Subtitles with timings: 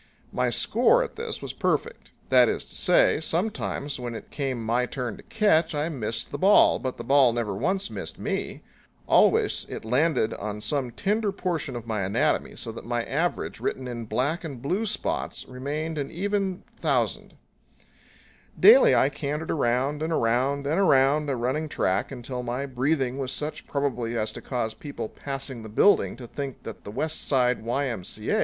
[0.33, 4.87] My score at this was perfect; that is to say, sometimes when it came my
[4.87, 8.63] turn to catch I missed the ball, but the ball never once missed me.
[9.05, 13.87] Always it landed on some tender portion of my anatomy, so that my average, written
[13.87, 17.35] in black and blue spots, remained an even 1000.
[18.59, 23.31] Daily I cantered around and around and around a running track until my breathing was
[23.31, 27.61] such probably as to cause people passing the building to think that the West Side
[27.61, 28.39] Y.M.C.A.